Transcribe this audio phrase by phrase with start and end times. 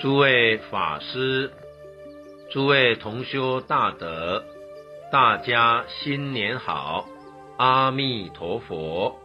[0.00, 1.50] 诸位法师，
[2.50, 4.44] 诸位同修大德，
[5.10, 7.08] 大家新年好！
[7.56, 9.18] 阿弥陀佛。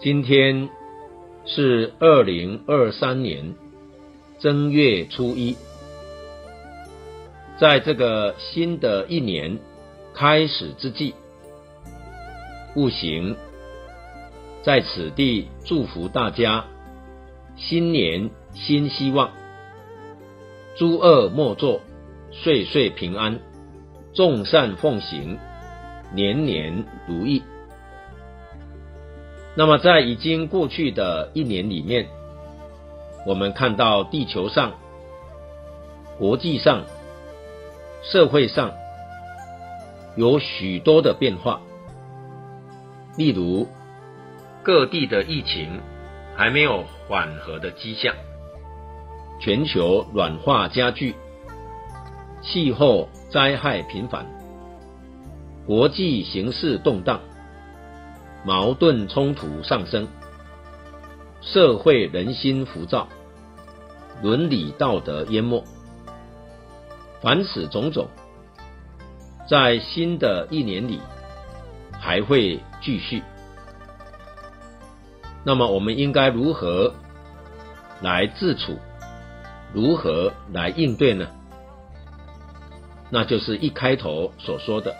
[0.00, 0.68] 今天
[1.46, 3.54] 是二零二三年
[4.40, 5.56] 正月初一，
[7.60, 9.58] 在这个新的一年
[10.14, 11.12] 开始之际，
[12.72, 13.36] 不行
[14.62, 16.64] 在此地祝福大家。
[17.56, 19.32] 新年新希望，
[20.74, 21.82] 诸恶莫作，
[22.32, 23.38] 岁岁平安，
[24.14, 25.38] 众善奉行，
[26.14, 27.42] 年年如意。
[29.54, 32.08] 那么，在已经过去的一年里面，
[33.26, 34.72] 我们看到地球上、
[36.18, 36.84] 国际上、
[38.02, 38.72] 社会上
[40.16, 41.60] 有许多的变化，
[43.16, 43.68] 例如
[44.62, 45.80] 各地的疫情
[46.34, 48.14] 还没有缓和的迹象，
[49.38, 51.14] 全球暖化加剧，
[52.42, 54.26] 气候灾害频繁，
[55.66, 57.20] 国际形势动荡，
[58.44, 60.08] 矛盾冲突上升，
[61.42, 63.06] 社会人心浮躁，
[64.22, 65.62] 伦理道德淹没。
[67.20, 68.08] 凡此种种，
[69.48, 71.00] 在新的一年里
[71.92, 73.22] 还会继续。
[75.44, 76.94] 那么我们应该如何
[78.00, 78.78] 来自处？
[79.72, 81.28] 如何来应对呢？
[83.10, 84.96] 那就是一开头所说的，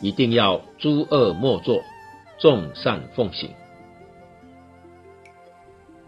[0.00, 1.82] 一定要诸恶莫作，
[2.38, 3.50] 众善奉行。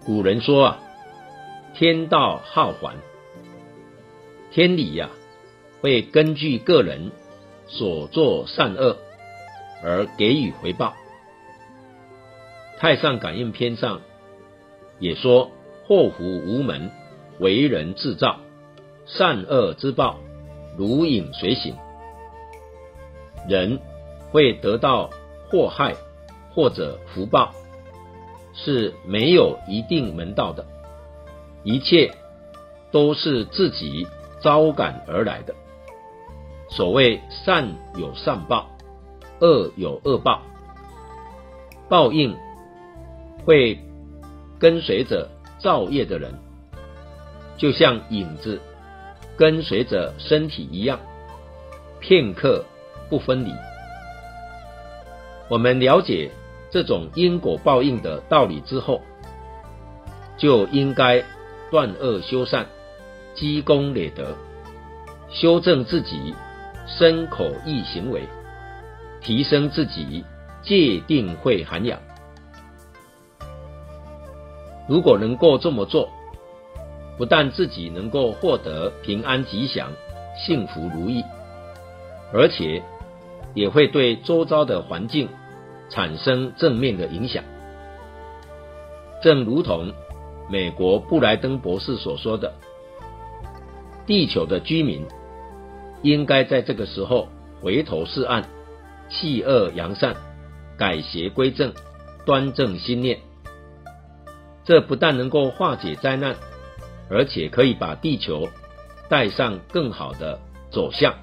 [0.05, 0.79] 古人说啊，
[1.75, 2.97] 天道好还，
[4.51, 5.09] 天理呀、
[5.81, 7.13] 会根据个人
[7.67, 8.97] 所作善恶
[9.83, 10.95] 而给予回报。
[12.79, 14.01] 太上感应篇上
[14.99, 15.51] 也说
[15.87, 16.91] ：“祸福无门，
[17.39, 18.39] 为人自造；
[19.07, 20.19] 善恶之报，
[20.77, 21.75] 如影随形。”
[23.49, 23.81] 人
[24.31, 25.11] 会得到
[25.49, 25.95] 祸害
[26.53, 27.55] 或者福报，
[28.53, 30.67] 是没有一定门道的，
[31.63, 32.13] 一切
[32.91, 34.07] 都是自己
[34.41, 35.55] 招感而来的。
[36.69, 38.71] 所谓善有善报，
[39.41, 40.43] 恶有恶报，
[41.89, 42.37] 报应。
[43.45, 43.79] 会
[44.59, 45.27] 跟随着
[45.59, 46.35] 造业的人，
[47.57, 48.61] 就像影子
[49.39, 51.01] 跟随着身体一样，
[51.99, 52.63] 片刻
[53.09, 53.53] 不分离。
[55.49, 56.31] 我们了解
[56.71, 59.01] 这种因果报应的道理之后，
[60.37, 61.25] 就应该
[61.71, 62.67] 断恶修善，
[63.35, 64.37] 积功累德，
[65.31, 66.35] 修正自己
[66.89, 68.23] 身口意行为，
[69.21, 70.25] 提升自己
[70.63, 72.01] 戒定慧涵养。
[74.89, 76.09] 如果能够这么做，
[77.19, 79.93] 不但自己能够获得平安吉祥、
[80.35, 81.23] 幸福如意，
[82.33, 82.83] 而且
[83.55, 85.29] 也会对周遭的环境
[85.91, 87.45] 产生正面的影响。
[89.23, 89.93] 正如同
[90.49, 92.55] 美国布莱登博士所说的，
[94.07, 95.05] 地球的居民
[96.03, 97.29] 应该在这个时候
[97.61, 98.45] 回头是岸，
[99.09, 100.15] 弃恶扬善，
[100.77, 101.73] 改邪归正，
[102.25, 103.19] 端正心念。
[104.65, 106.37] 这不但能够化解灾难，
[107.11, 108.49] 而且可以把地球
[109.09, 110.39] 带上更好的
[110.71, 111.15] 走向，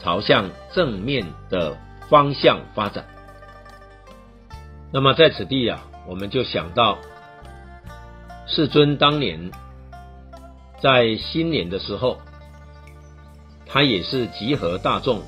[0.00, 1.78] 朝向正面的
[2.10, 3.06] 方向发展。
[4.92, 6.98] 那么在此地啊，我们就想到
[8.46, 9.50] 世尊当年
[10.82, 12.18] 在新年的时候，
[13.72, 15.22] 他也是集合大众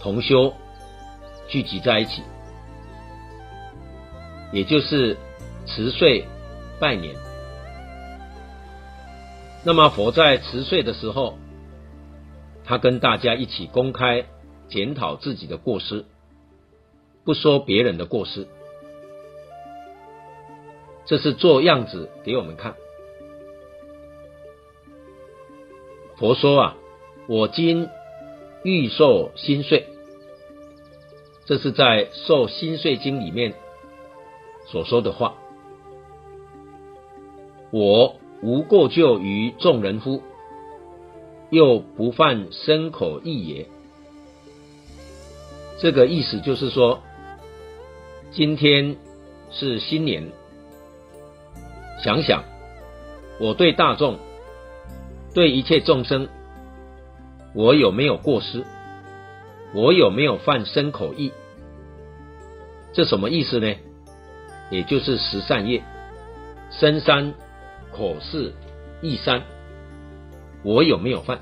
[0.00, 0.54] 同修
[1.48, 2.22] 聚集在一起，
[4.52, 5.16] 也就是
[5.66, 6.24] 辞岁。
[6.80, 7.14] 拜年。
[9.62, 11.36] 那么佛在辞岁的时候，
[12.64, 14.24] 他跟大家一起公开
[14.70, 16.06] 检讨自己的过失，
[17.22, 18.48] 不说别人的过失，
[21.04, 22.74] 这是做样子给我们看。
[26.16, 26.76] 佛说啊，
[27.28, 27.88] 我今
[28.64, 29.86] 欲受新岁，
[31.44, 33.54] 这是在《受新岁经》里面
[34.66, 35.34] 所说的话。
[37.70, 40.22] 我无过咎于众人乎？
[41.50, 43.66] 又不犯身口意也。
[45.78, 47.00] 这个意思就是说，
[48.30, 48.96] 今天
[49.50, 50.30] 是新年，
[52.04, 52.44] 想想
[53.40, 54.18] 我对大众、
[55.34, 56.28] 对一切众生
[57.54, 58.64] 我有没有过失？
[59.72, 61.32] 我有没有犯身口意？
[62.92, 63.74] 这什么意思呢？
[64.70, 65.82] 也就是十善业，
[66.70, 67.34] 身三、
[67.92, 68.52] 口四、
[69.00, 69.42] 意三，
[70.62, 71.40] 我有没有犯？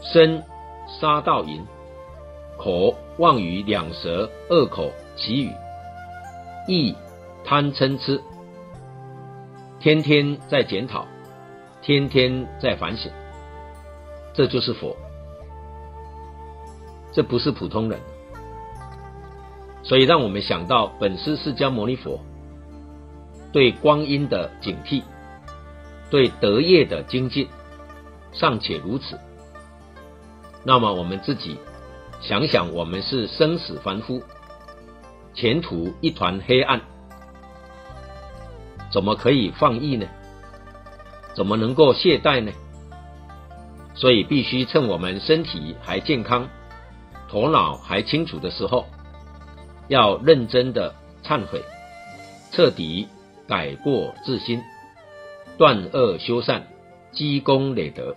[0.00, 0.42] 身
[1.00, 1.64] 杀盗淫，
[2.58, 5.52] 口妄语两舌恶口綺语，
[6.68, 6.94] 意
[7.44, 8.20] 贪嗔痴，
[9.80, 11.06] 天天在检讨，
[11.82, 13.10] 天天在反省，
[14.36, 14.94] 这就是佛，
[17.10, 17.98] 这不是普通人。
[19.82, 22.20] 所以，让我们想到本师释迦牟尼佛
[23.50, 25.02] 对光阴的警惕，
[26.10, 27.48] 对德业的精进，
[28.32, 29.18] 尚且如此。
[30.64, 31.56] 那么，我们自己
[32.20, 34.20] 想想，我们是生死凡夫，
[35.32, 36.80] 前途一团黑暗，
[38.92, 40.06] 怎么可以放逸呢？
[41.34, 42.52] 怎么能够懈怠呢？
[43.96, 46.48] 所以，必须趁我们身体还健康，
[47.28, 48.86] 头脑还清楚的时候。
[49.88, 51.62] 要认真的忏悔，
[52.50, 53.06] 彻底
[53.46, 54.60] 改过自新，
[55.58, 56.66] 断恶修善，
[57.12, 58.16] 积功累德，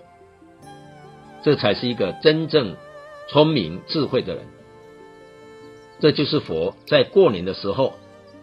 [1.43, 2.75] 这才是一个真正
[3.27, 4.45] 聪明智慧的人。
[5.99, 7.99] 这就是佛在过年的时候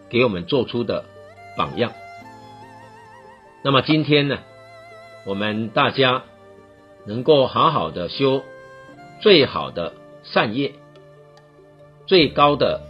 [0.09, 1.05] 给我们做出的
[1.57, 1.93] 榜样。
[3.63, 4.39] 那么今天呢，
[5.25, 6.23] 我们大家
[7.07, 8.43] 能够好好的修
[9.21, 9.93] 最好的
[10.23, 10.75] 善业，
[12.07, 12.83] 最高的。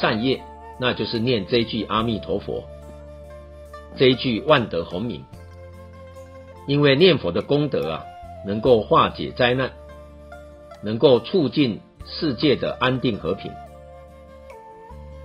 [0.00, 0.40] 善业，
[0.78, 2.64] 那就是念这一句阿弥陀佛，
[3.96, 5.22] 这一句万德洪名。
[6.66, 8.04] 因为念佛的功德啊，
[8.46, 9.72] 能够化解灾难，
[10.82, 13.52] 能够促进世界的安定和平。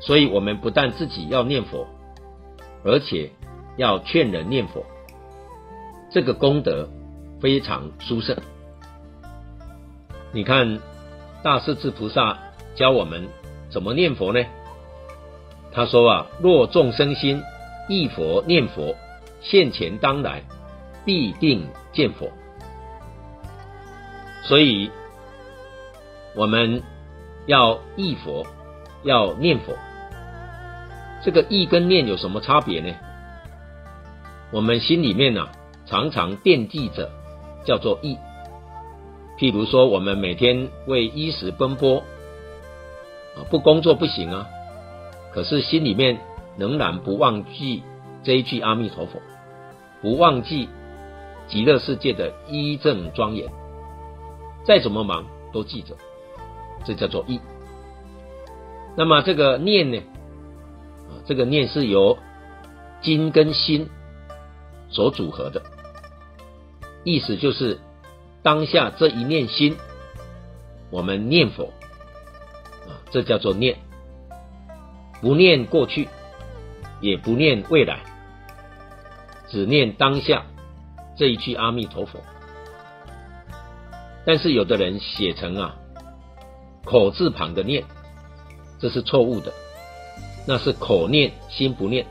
[0.02, 1.88] 所以，我们不但自己要念佛，
[2.84, 3.32] 而且
[3.78, 4.84] 要劝人念佛，
[6.12, 6.90] 这个功德
[7.46, 8.36] 非常殊胜。
[10.32, 10.80] 你看，
[11.44, 12.40] 大势至菩萨
[12.74, 13.28] 教我们
[13.70, 14.44] 怎么念佛呢？
[15.72, 17.44] 他说啊，若众生心
[17.88, 18.96] 忆佛念佛，
[19.42, 20.42] 现前当来
[21.06, 22.32] 必定见佛。
[24.42, 24.90] 所以，
[26.36, 26.82] 我们
[27.46, 28.44] 要忆佛，
[29.04, 29.78] 要念佛。
[31.24, 32.92] 这个忆跟念有什么差别呢？
[34.52, 35.52] 我们心里面呢、啊，
[35.86, 37.12] 常常惦记着，
[37.66, 38.18] 叫做意。
[39.38, 41.98] 譬如说，我们每天为衣食奔波，
[43.36, 44.48] 啊，不工作不行啊。
[45.34, 46.20] 可是心里面
[46.58, 47.84] 仍然不忘记
[48.24, 49.20] 这一句阿弥陀佛，
[50.02, 50.70] 不忘记
[51.50, 53.52] 极乐世界的依正庄严，
[54.64, 55.98] 再怎么忙都记着，
[56.86, 57.42] 这叫做意。
[58.96, 59.98] 那么这个念呢？
[61.10, 62.18] 啊，这个念是由
[63.02, 63.90] 精跟心
[64.90, 65.62] 所组合的，
[67.06, 67.80] 意思就是
[68.44, 69.78] 当下这一念心，
[70.90, 71.72] 我们念佛
[72.88, 73.78] 啊，这叫做念。
[75.22, 76.10] 不念过去，
[77.00, 78.00] 也不念未来，
[79.48, 80.46] 只念当下
[81.16, 82.20] 这一句阿弥陀佛。
[84.26, 85.76] 但是有的人写成啊
[86.84, 87.84] 口字旁的念，
[88.80, 89.54] 这是错误的，
[90.48, 92.06] 那是口念心不念。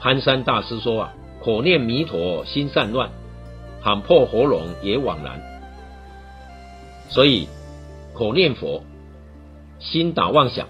[0.00, 3.10] 憨山大师说啊，口念弥陀心散乱，
[3.80, 5.42] 喊破喉咙也枉然。
[7.08, 7.48] 所以
[8.14, 8.84] 口念佛，
[9.80, 10.68] 心打妄想。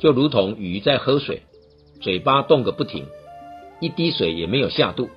[0.00, 1.42] 就如同鱼在喝水，
[2.00, 3.06] 嘴巴动个不停，
[3.80, 5.10] 一滴水也没有下肚，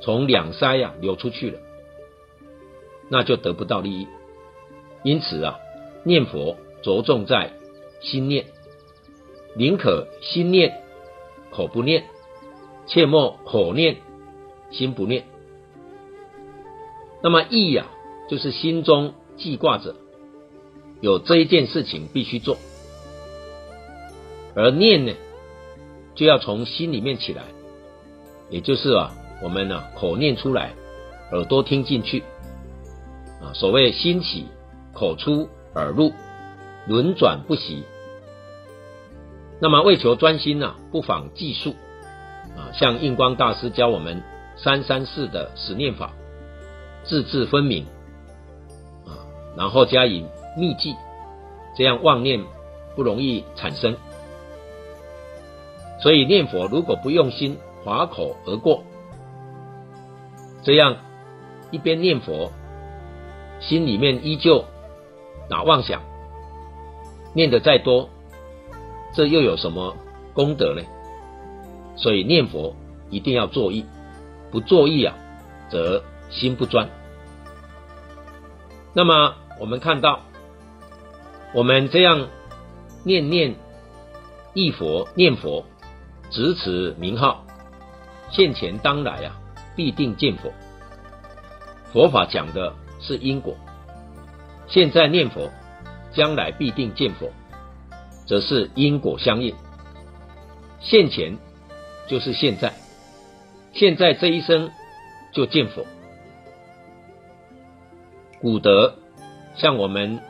[0.00, 1.60] 从两腮呀流出去了，
[3.08, 4.06] 那就得不到利益。
[5.02, 5.58] 因此啊，
[6.04, 7.52] 念佛着重在
[8.02, 8.44] 心念，
[9.56, 10.82] 宁可心念
[11.50, 12.04] 口不念，
[12.88, 13.98] 切莫口念
[14.70, 15.24] 心不念。
[17.22, 17.86] 那么意呀，
[18.28, 19.94] 就是心中记挂着
[21.00, 22.56] 有这一件事情必须做。
[24.54, 25.12] 而念呢，
[26.14, 27.44] 就要从心里面起来，
[28.50, 30.74] 也就是啊，我们呢、口念出来，
[31.30, 32.24] 耳朵听进去，
[33.40, 34.46] 啊，所谓心起
[34.92, 36.12] 口出耳入，
[36.88, 37.84] 轮转不息。
[39.60, 41.74] 那么为求专心呢、不妨计数，
[42.58, 44.20] 啊，像印光大师教我们
[44.56, 46.10] 三三四的十念法，
[47.04, 47.86] 字字分明，
[49.06, 49.14] 啊，
[49.56, 50.96] 然后加以密记，
[51.76, 52.44] 这样妄念
[52.96, 53.96] 不容易产生。
[56.02, 58.82] 所以念佛如果不用心，划口而过，
[60.64, 60.96] 这样
[61.70, 62.50] 一边念佛，
[63.60, 64.64] 心里面依旧
[65.48, 66.02] 打妄想，
[67.34, 68.08] 念得再多，
[69.14, 69.96] 这又有什么
[70.34, 70.82] 功德呢？
[71.98, 72.74] 所以念佛
[73.10, 73.84] 一定要作意，
[74.50, 75.14] 不作意啊，
[75.68, 76.88] 则心不专。
[78.94, 80.20] 那么我们看到，
[81.52, 82.28] 我们这样
[83.04, 83.56] 念念
[84.54, 85.64] 一佛、念佛、
[86.30, 87.44] 执持名号，
[88.30, 89.36] 现前当来啊，
[89.74, 90.52] 必定见佛。
[91.92, 93.56] 佛法讲的是因果，
[94.68, 95.50] 现在念佛，
[96.12, 97.28] 将来必定见佛，
[98.24, 99.52] 则是因果相应。
[100.80, 101.36] 现前
[102.08, 102.72] 就是现在，
[103.74, 104.70] 现在这一生
[105.32, 105.86] 就见佛。
[108.40, 108.96] 古德
[109.56, 110.20] 像我们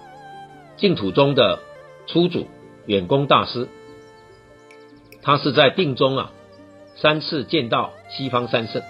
[0.77, 1.61] 净土中的
[2.07, 2.47] 初祖
[2.87, 3.69] 远公大师，
[5.23, 6.33] 他是在定中啊
[6.97, 8.83] 三次见到西方三圣，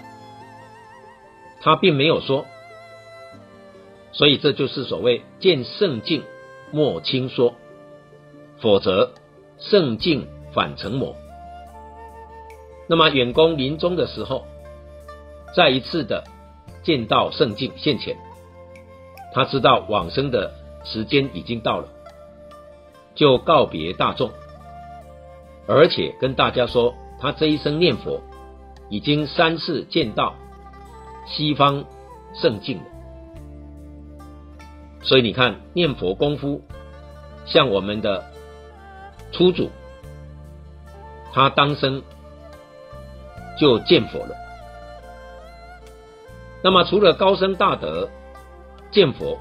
[1.61, 2.45] 他并没有说，
[4.11, 6.23] 所以这就是所谓见圣境
[6.71, 7.55] 莫轻说，
[8.59, 9.13] 否则
[9.59, 11.15] 圣境反成魔。
[12.89, 14.47] 那么远公临终的时候，
[15.55, 16.23] 再一次的
[16.81, 18.17] 见到圣境现前。
[19.31, 20.51] 他知道往生的
[20.83, 21.87] 时间已经到了，
[23.13, 24.31] 就告别大众，
[25.67, 28.19] 而且跟大家说，他这一生念佛
[28.89, 30.33] 已经三次见到
[31.27, 31.85] 西方
[32.33, 32.83] 圣境了。
[35.03, 36.63] 所以你看，念佛功夫
[37.45, 38.25] 像我们的
[39.31, 39.69] 初祖，
[41.31, 42.01] 他当生
[43.59, 44.35] 就见佛了。
[46.63, 48.09] 那么除了高僧大德，
[48.91, 49.37] 见佛，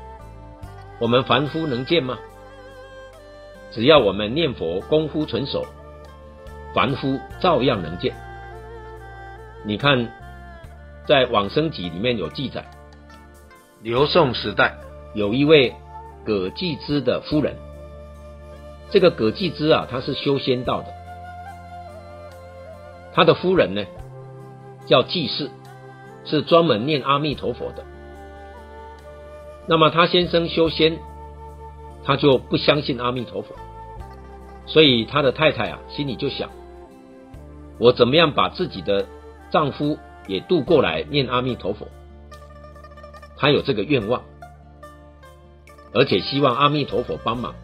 [1.01, 2.19] 我们凡夫能见吗？
[3.71, 5.65] 只要我们念佛功夫纯熟，
[6.75, 8.15] 凡夫照样能见。
[9.65, 10.11] 你看，
[11.07, 12.65] 在《往生集》里面有记载，
[13.83, 14.75] 刘宋时代
[15.15, 15.75] 有一位
[16.25, 17.57] 葛济之的夫人，
[18.91, 20.87] 这个葛济之啊，他是修仙道的，
[23.13, 23.85] 他的夫人呢
[24.89, 25.51] 叫济世，
[26.25, 27.85] 是专门念阿弥陀佛的。
[29.67, 30.99] 那么他先生修仙，
[32.05, 33.55] 他就不相信阿弥陀佛，
[34.67, 36.49] 所以他的太太啊心里就想：
[37.79, 39.07] 我怎么样把自己的
[39.51, 41.87] 丈夫也渡过来念阿弥陀佛？
[43.37, 44.23] 他有这个愿望，
[45.93, 47.55] 而且希望阿弥陀佛帮忙。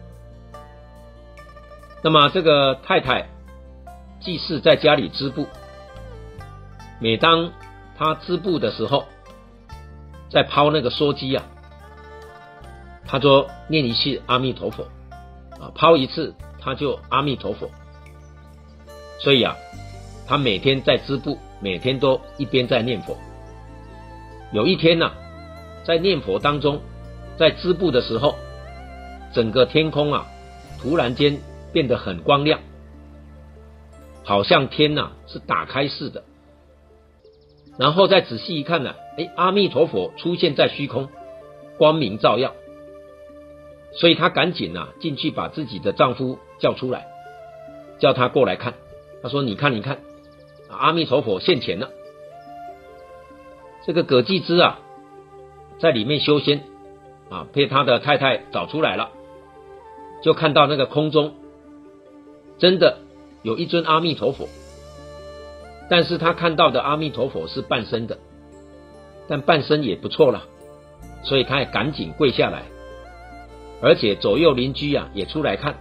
[2.03, 3.29] 那么这个太太
[4.19, 5.47] 济世在家里织布，
[6.99, 7.51] 每当
[7.97, 9.05] 他织布的时候，
[10.29, 11.45] 在抛那个梭机啊。
[13.07, 14.83] 他说：“念一次阿弥陀佛，
[15.59, 17.69] 啊，抛一次他就阿弥陀佛。
[19.19, 19.55] 所以啊，
[20.27, 23.15] 他每天在织布，每天都一边在念佛。
[24.51, 25.11] 有一天呢、
[25.85, 26.81] 在念佛当中，
[27.37, 28.35] 在织布的时候，
[29.33, 30.25] 整个天空啊，
[30.81, 31.39] 突然间
[31.71, 32.59] 变得很光亮，
[34.23, 36.23] 好像天呐、是打开似的。
[37.77, 41.09] 然后再仔细一看呢、哎，阿弥陀佛出现在虚空，
[41.77, 42.53] 光明照耀。”
[43.93, 47.07] 所以她赶紧呐进去把自己的丈夫叫出来，
[47.99, 48.73] 叫他过来看。
[49.21, 49.99] 她说：“你看，你看，
[50.69, 51.89] 阿弥陀佛现前了。”
[53.85, 54.79] 这个葛济之啊，
[55.79, 56.63] 在里面修仙
[57.29, 59.11] 啊，被他的太太找出来了，
[60.21, 61.35] 就看到那个空中
[62.57, 62.99] 真的
[63.43, 64.47] 有一尊阿弥陀佛，
[65.89, 68.17] 但是他看到的阿弥陀佛是半身的，
[69.27, 70.43] 但半身也不错了，
[71.23, 72.63] 所以他也赶紧跪下来。
[73.81, 75.75] 而且左右邻居啊也出来看，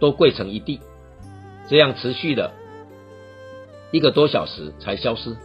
[0.00, 0.80] 都跪成一地，
[1.68, 2.52] 这样持续了
[3.92, 5.36] 一个多小时才消失。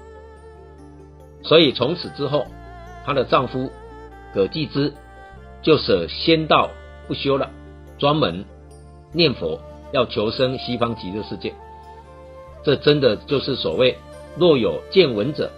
[1.43, 2.47] 所以从此之后，
[3.05, 3.69] 她的丈夫
[4.33, 4.93] 葛继之
[5.61, 6.71] 就舍仙道
[7.07, 7.51] 不修了，
[7.99, 8.45] 专门
[9.11, 9.59] 念佛，
[9.91, 11.53] 要求生西方极乐世界。
[12.63, 13.97] 这真的就是所谓
[14.37, 15.51] 若有见闻者，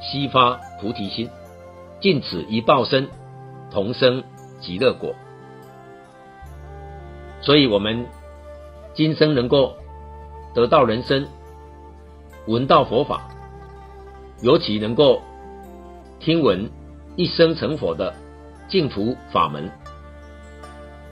[0.00, 1.28] 悉发菩提心，
[2.00, 3.08] 尽此一报身，
[3.70, 4.22] 同生
[4.60, 5.14] 极乐国。
[7.40, 8.06] 所以，我们
[8.94, 9.76] 今生能够
[10.54, 11.26] 得到人生，
[12.46, 13.28] 闻到佛法，
[14.42, 15.20] 尤其能够
[16.20, 16.70] 听闻
[17.16, 18.14] 一生成佛的
[18.68, 19.68] 净土法门，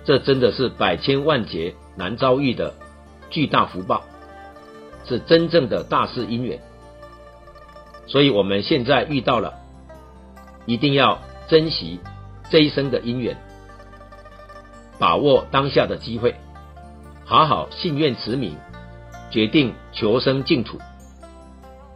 [0.05, 2.73] 这真的是百千万劫难遭遇的
[3.29, 4.05] 巨大福报，
[5.05, 6.61] 是真正的大事因缘。
[8.07, 9.55] 所以，我们现在遇到了，
[10.67, 12.01] 一定要珍惜
[12.51, 13.37] 这一生的因缘。
[14.99, 16.35] 把握当下的机会，
[17.25, 18.57] 好好信愿持名，
[19.31, 20.79] 决定求生净土，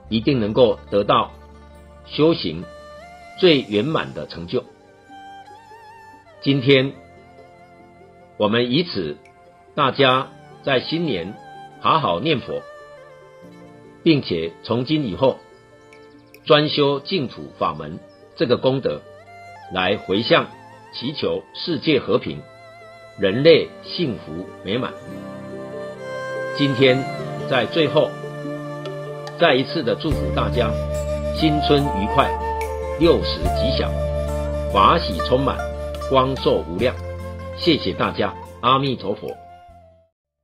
[0.09, 1.33] 一定能够得到
[2.07, 2.65] 修行
[3.39, 4.65] 最圆满的成就。
[6.41, 6.93] 今天，
[8.37, 9.19] 我们以此，
[9.75, 10.29] 大家
[10.63, 11.35] 在新年
[11.81, 12.63] 好好念佛，
[14.05, 15.39] 并且从今以后
[16.45, 17.99] 专修净土法门，
[18.37, 19.01] 这个功德，
[19.73, 20.47] 来回向
[20.93, 22.41] 祈求世界和平，
[23.19, 24.93] 人类幸福美满。
[26.57, 27.03] 今天
[27.49, 28.11] 在最后，
[29.41, 30.71] 再一次的祝福大家
[31.35, 32.31] 新春愉快，
[33.01, 33.91] 六十吉祥，
[34.73, 35.57] 法喜充满，
[36.11, 36.95] 光寿无量。
[37.57, 39.44] 谢谢大家，阿弥陀佛。